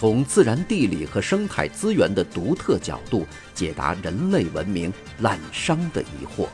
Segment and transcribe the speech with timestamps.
[0.00, 6.48] 从自然地理和生态资源的独特角度解答人类文明滥觞的疑惑。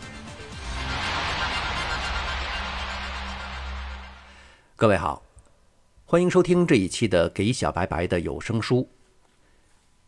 [4.74, 5.22] 各位好，
[6.06, 8.78] 欢迎收听这一期的《给小白白的有声书》。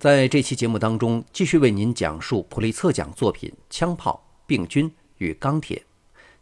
[0.01, 5.77] 在这期节目当中，继续为您讲述普利策奖作品《枪炮、病菌与钢铁》。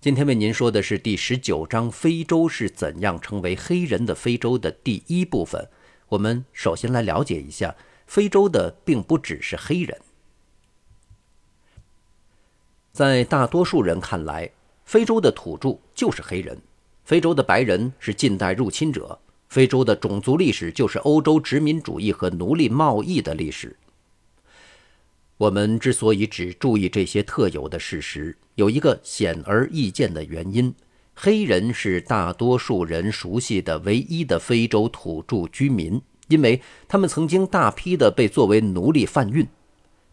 [0.01, 5.69] 今天为您说的是第十九章“非洲是怎样成为黑人的非洲”的第一部分。
[6.09, 7.75] 我们首先来了解一下，
[8.07, 10.01] 非洲的并不只是黑人。
[12.93, 14.51] 在大多数人看来，
[14.85, 16.59] 非洲的土著就是黑人，
[17.05, 23.77] 非洲的白人是近代入侵者，非洲的种族历史就是欧洲殖民主义和奴隶贸易的历史。
[25.37, 30.75] 我们之所以只注意这些特有的事实，有一个显而易见的原因。
[31.19, 39.49] 黑人是大多数人熟悉的唯一的非洲土著居民，因为他们曾经大批的被作为奴隶贩运。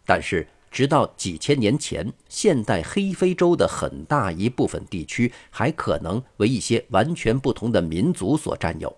[0.05, 8.95] 但是，直到几千年前，现代黑非洲的很大一部分地区还可能为一些完全不同的民族所占有。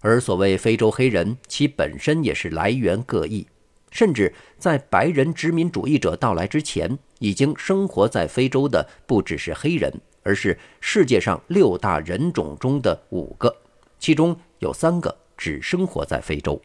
[0.00, 3.46] 而所谓非洲黑人，其本身也是来源各异，
[3.92, 10.00] 甚至在白人殖民主义者到来之前，已经生活在非洲的不只是黑人。
[10.26, 13.54] 而是世界上六大人种中的五个，
[13.96, 16.60] 其中有三个只生活在非洲。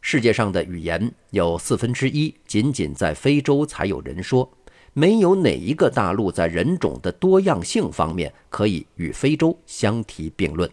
[0.00, 4.50] 世界上的语言有四分之一仅仅在非洲才有人说，
[4.92, 10.68] 没有哪一个大陆在人种的多样性方面可以与非洲相提并论。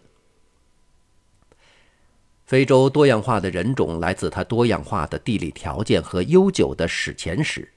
[2.45, 7.71] 非洲多样化的人种来自它多样化的地理条件和悠久的史前史。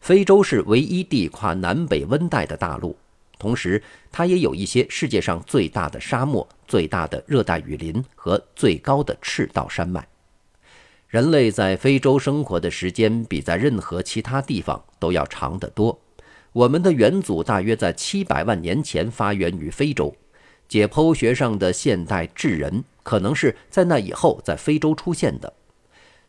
[0.00, 2.96] 非洲是唯一地跨南北温带的大陆。
[3.42, 3.82] 同时，
[4.12, 10.06] 它也有一些世界上最大的沙漠、最大的热带雨林和最高的赤道山脉。
[11.08, 16.00] 人类在非洲生活的时间比在任何其他地方都要长得多。
[16.52, 20.14] 我们的远祖大约在七百万年前发源于非洲。
[20.68, 25.52] 解剖学上的现代智人可能是在那以后在非洲出现的。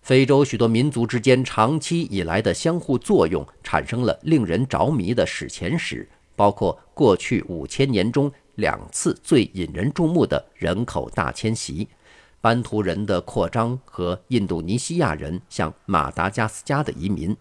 [0.02, 6.09] 非洲许多民族之间长期以来的相互作用，产生了令人着迷的史前史。
[6.43, 11.87] 包括过去五千年中两次最引人注目的人口大迁徙，
[12.41, 17.33] 班图人的扩张和印度尼西亚人向马达加斯加的移民。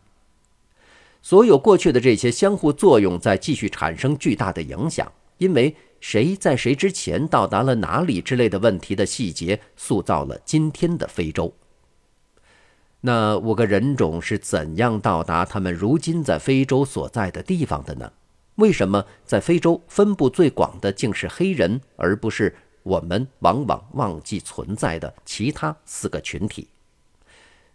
[1.20, 11.52] 所有过去的这些相互作用在继续产生巨大的影响，因为谁在谁之前到达了哪里之类的问题的细节，塑造了今天的非洲。
[13.00, 18.12] 那五个人种是怎样到达他们如今在非洲所在的地方的呢？
[18.56, 26.68] 为什么在非洲分布最广的竟是黑人，而不是我们往往忘记存在的其他四个群体？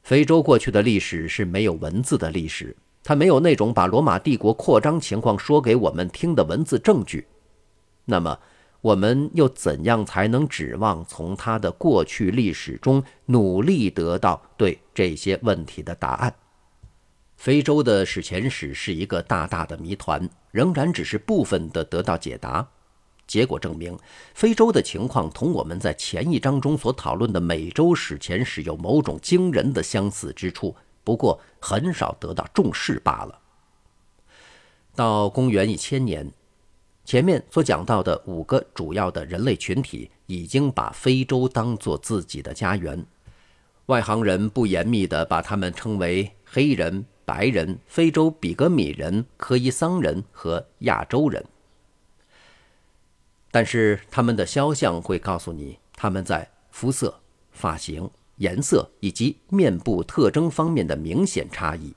[0.03, 7.27] 非洲过去的历史是没有文字的历史，它没有那种把罗马帝国扩张情况说给我们听的文字证据。
[8.05, 8.39] 那么，
[8.79, 16.33] 我们又怎样才能指望从它的过去历史中努力得到对这些问题的答案？
[17.37, 22.67] 非洲的史前史是一个大大的谜团，仍然只是部分的得到解答。
[23.27, 23.97] 结果证明，
[24.33, 33.39] 非洲的情况同我们在前一章中所讨论的美洲史前史有某种惊人的相似之处，不过很少得到重视罢了。
[34.95, 36.31] 到公元一千年，
[37.05, 43.05] 前面所讲到的五个主要的人类群体已经把非洲当作自己的家园，
[43.85, 47.05] 外行人不严密地把他们称为黑人。
[47.27, 51.43] 白人、非洲比格米人、科伊桑人和亚洲人，
[53.51, 57.19] 但是他们的肖像会告诉你他们在肤色、
[57.51, 61.93] 发型、颜色以及面部特征方面的明显差异。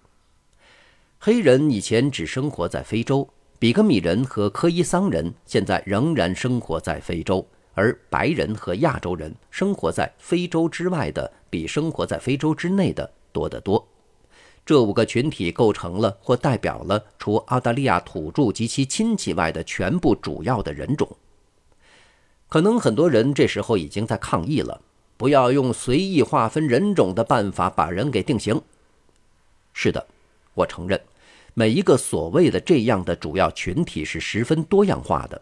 [1.20, 3.28] 黑人以前只生活在非洲，
[3.60, 13.86] 比格米人和科伊桑人现在仍然生活在非洲，而白人和亚洲人生活在非洲之外的比生活在非洲之内的多得多。
[14.64, 21.16] 这五个群体构成了或代表了除澳大利亚土著及其亲戚外的全部主要的人种。
[22.48, 24.80] 可能很多人这时候已经在抗议了：
[25.16, 28.60] 不要用随意划分人种的办法把人给定型。
[29.72, 30.06] 是的，
[30.54, 31.00] 我承认，
[31.54, 35.40] 每一个所谓的这样的主要群体是十分多样化的。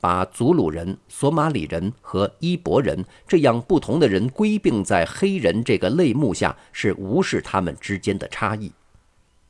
[0.00, 8.72] 把祖鲁人、索马里人和伊博人这样不同的人归并在黑人这个类目下，是无视他们之间的差异。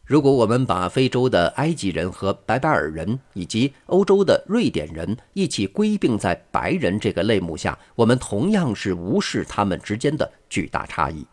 [0.05, 11.25] 如果我们把非洲的埃及人和白白尔人以及欧洲的瑞典人一起归并在白人这个类目下，我们同样是无视他们之间的巨大差异。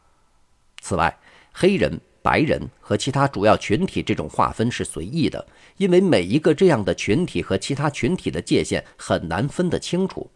[0.80, 1.18] 此外，
[1.52, 2.00] 黑人。
[2.28, 5.48] 白人和其他主要群体这种划分是随意的，
[5.78, 10.30] 因为每一个这样的群体和其他群体的界限很难分得清楚。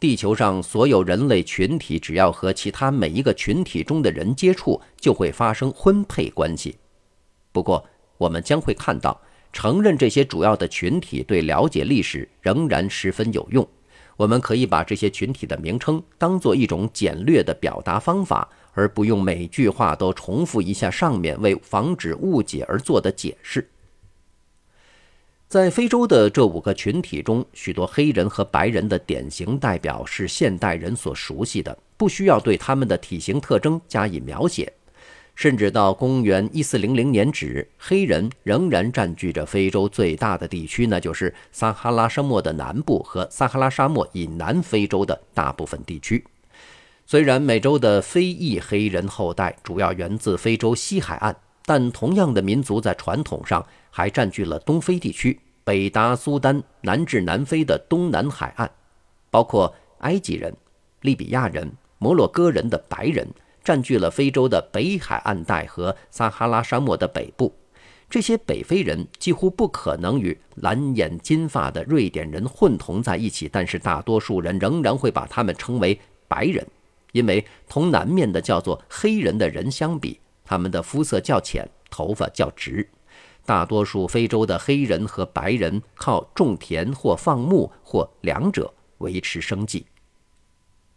[0.00, 6.76] 地球上所有人类群体，只要和其他每一个群体中的人接触，就会发生婚配关系。
[7.52, 7.86] 不过，
[8.18, 9.20] 我们将会看到，
[9.52, 13.64] 承认这些主要的群体对了解历史仍然十分有用。
[14.20, 18.46] 我们可以把这些群体的名称当做一种简略的表达方法。
[18.72, 23.68] 而不用每句话都重复一下上面为防止误解而做的解释。
[25.48, 34.72] 在非洲的这五个群体中，许多黑人和白人的典型代表是现代人所熟悉的，不需要对他们的体型特征加以描写。
[35.40, 46.22] 甚至到公元一四零零年止，黑人仍然占据着非洲最大的地区，那就是撒哈拉沙漠的南部和撒哈拉沙漠以南非洲的大部分地区。
[47.06, 51.34] 虽然美洲的非裔黑人后代主要源自非洲西海岸，
[51.64, 58.70] 但同样的民族在传统上还占据了东非地区，北达苏丹，南至南非的东南海岸，
[59.30, 60.54] 包括埃及人、
[61.00, 63.26] 利比亚人、摩洛哥人的白人
[63.62, 67.54] 占据了非洲的北海岸带和撒哈拉沙漠的北部。
[68.08, 76.66] 这些北非人几乎不可能与蓝眼金发的瑞典人混同在一起，但是大多数人仍然会把他们称为白人。
[77.12, 82.88] 因为同南面的叫做黑人的人相比，他们的肤色较浅，头发较直。
[83.46, 89.86] 大多数非洲的黑人和白人靠种田或放牧或两者维持生计。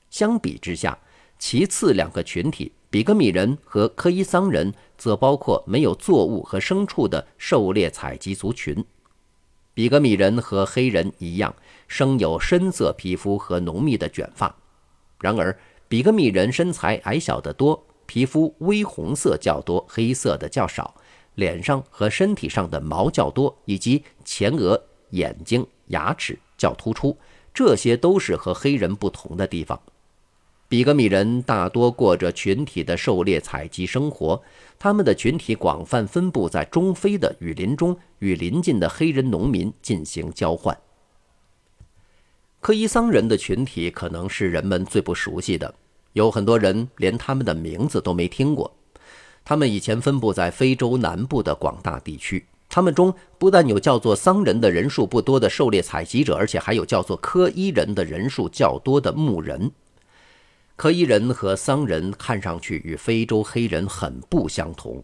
[0.10, 0.98] 相比之下，
[1.38, 8.84] 其次两个群体——比格米人和科伊桑人，则包括没有作物和牲畜的狩猎采集族群。
[9.74, 11.56] 比格米人和黑人一样，
[11.88, 14.56] 生有深色皮肤和浓密的卷发。
[15.20, 15.58] 然而，
[15.88, 20.96] 比格米人身材矮小得多，皮肤微红色较多，黑色的较少，
[21.36, 27.18] 脸上和身体上的毛较多，以及前额、眼睛、牙齿较突出，
[27.54, 29.82] 这些都是和黑人不同的地方。
[30.74, 34.42] 比格米人大多过着群体的狩猎采集生活，
[34.80, 40.76] 他们的群体广泛分布在中非的雨林中，与邻近的黑人农民进行交换。
[42.60, 45.76] 科伊桑人的群体可能是人们最不熟悉的。
[46.14, 48.76] 有很多人连他们的名字都没听过。
[49.46, 52.44] 他们以前分布在非洲南部的广大地区。
[52.68, 59.72] 他们中不但有叫做桑人的人数不多的狩猎采集者，而且还有叫做科伊人的人数较多的牧人。
[60.76, 65.04] 科伊人和桑人看上去与非洲黑人很不相同。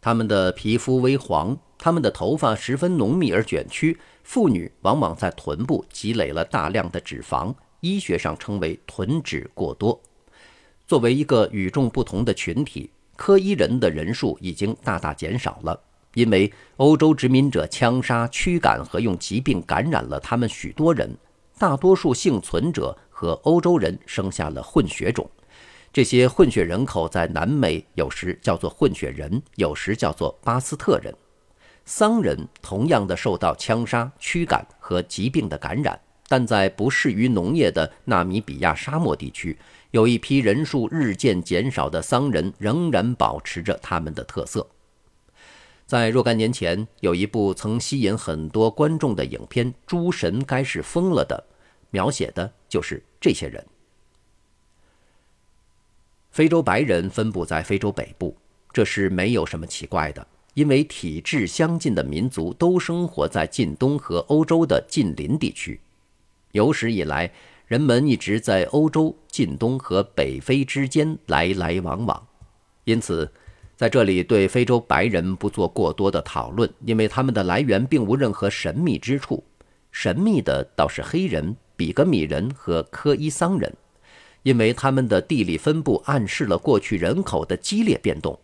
[0.00, 3.98] 他们的皮肤微黄，他们的头发十分浓密而卷曲。
[4.22, 10.00] 妇女往往在臀部积累了大量的脂肪，医学上称为臀脂过多。
[10.86, 15.80] 作为一个与众不同的群体，科伊人的人数已经大大减少了，
[16.14, 21.16] 因为欧洲殖民者枪杀、驱赶和用疾病感染了他们许多人。
[21.58, 25.26] 大多数幸存者和欧洲人生下了混血种，
[25.90, 31.14] 这些混血人口在南美有时叫做混血人，有时叫做巴斯特人。
[31.86, 39.56] 桑人同样的受到枪杀、驱赶和疾病的感染，但在不适于农业的纳米比亚沙漠地区。
[39.92, 44.68] 有一批人数日渐减少的桑人仍然保持着他们的特色。
[45.86, 51.46] 在若干年前，有一部曾吸引很多观众的影片《诸神该是疯了的》，
[51.90, 53.64] 描写的就是这些人。
[56.30, 58.36] 非洲白人分布在非洲北部，
[58.72, 65.80] 这是没有什么奇怪的，因为体质相近的民族都生活在近东和欧洲的近邻地区，
[66.52, 67.32] 有史以来。
[67.66, 72.28] 人们一直在欧洲、近东和北非之间来来往往，
[72.84, 73.28] 因此，
[73.76, 79.42] 在这里对非洲白人不做过多的讨论，因为他们的来源并无任何神秘之处。
[79.90, 83.72] 神秘的倒是黑人、比格米人和科伊桑人，
[84.42, 88.38] 因为他们的地理分布暗示了过去人口的激烈变动。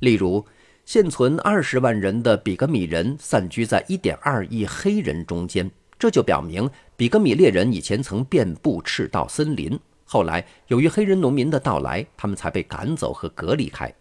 [0.00, 0.44] 例如，
[0.84, 5.70] 现存二十万人的比格米人散居在一点二亿黑人中间。
[5.98, 13.92] 这就表明，比格米猎人以前曾遍布赤道森林，后来由于黑人农民的到来，他们才被赶走和隔离开。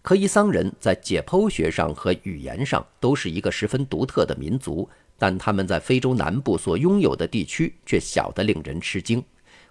[0.00, 9.22] 科伊桑人在解剖学上和语言上都是一个十分独特的民族，但他们在非洲南部所拥有的地区却小得令人吃惊。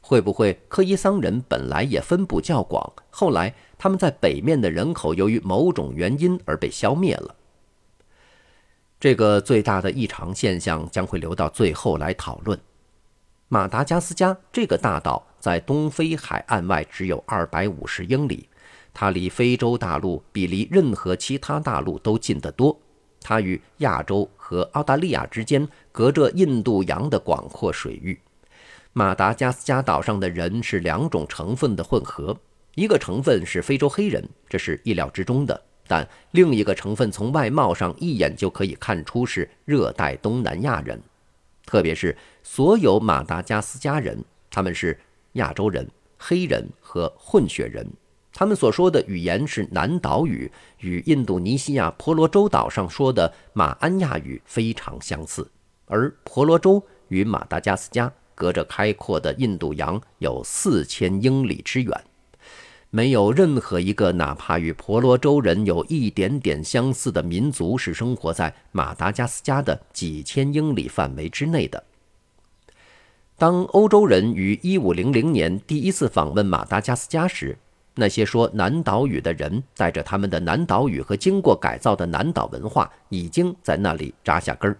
[0.01, 7.35] 会不会科伊桑人本来也分布较广，后来他们在北面的人口由于某种原因而被消灭了？
[8.99, 12.59] 这个最大的异常现象将会留到最后来讨论。
[13.47, 18.49] 马达加斯加这个大岛在东非海岸外只有二百五十英里，
[18.93, 22.77] 它离非洲大陆比离任何其他大陆都近得多。
[23.21, 28.19] 它与亚洲和澳大利亚之间隔着印度洋的广阔水域。
[28.93, 32.37] 马达加斯加岛上的人是两种成分的混合，
[32.75, 35.59] 一个成分是非洲黑人，这是意料之中的。
[35.87, 41.01] 但另一个成分从外貌上一眼就可以看出是热带东南亚人，
[41.65, 44.99] 特别是所有马达加斯加人，他们是
[45.33, 47.91] 亚洲人、黑人和混血人。
[48.33, 55.49] 他们所说的语言是南岛语，与印度尼西亚婆罗洲岛上说的马安亚语非常相似。
[55.85, 62.03] 而婆罗洲与马达加斯加隔着开阔的印度洋有四千英里之远。
[62.89, 71.83] 没有任何一个哪怕与婆罗洲人有一点点相似的民族是生活在马达加斯加的几千英里范围之内的。
[73.35, 77.57] 当欧洲人于1500年第一次访问马达加斯加时，
[77.95, 84.77] 那些说南岛语的人带着他们的南岛语和经过改造的南岛文化已经在那里扎下根儿。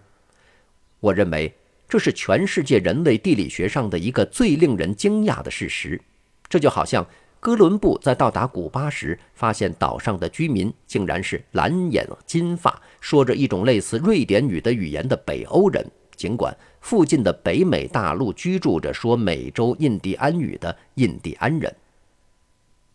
[1.00, 1.54] 我认为
[1.88, 6.00] 这是全世界人类地理学上的一个最令人惊讶的事实。
[6.48, 7.06] 这就好像。
[7.40, 21.70] 哥伦布在到达古巴时，发现岛上的居民竟然是蓝眼金发、说着一种类似瑞典语的语言的北欧人，尽管附近的北美大陆居住着说美洲印第安语的印第安人。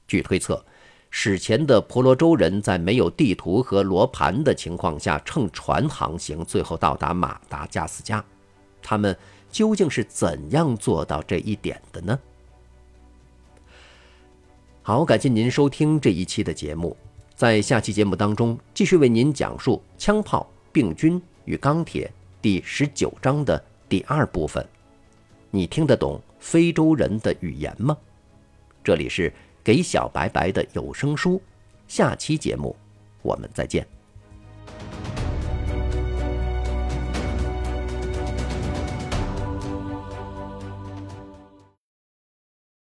[0.10, 0.66] 据推测，
[1.12, 8.24] 史前的婆罗洲人在没有地图和罗盘的情况下，乘船航行，最后到达马达加斯加。
[8.82, 9.16] 他们
[9.51, 12.20] 究竟是怎样做到这一点的呢？
[14.82, 16.98] 好，感谢您收听这一期的节目。
[17.36, 22.08] 在下期节目当中，继续为您讲述《枪炮、病菌与钢铁》
[22.42, 24.68] 第十九章的第二部分。
[25.51, 27.96] 你听得懂非洲人的语言吗？
[28.84, 29.32] 这里是
[29.70, 31.40] 给小白白的有声书。
[31.88, 32.76] 下期节目，
[33.22, 33.99] 我们再见。